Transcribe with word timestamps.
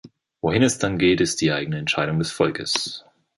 Wohin 0.41 0.63
es 0.63 0.79
dann 0.79 0.97
geht, 0.97 1.21
ist 1.21 1.41
die 1.41 1.51
eigene 1.51 1.77
Entscheidung 1.77 2.17
des 2.17 2.31
Volkes. 2.31 3.05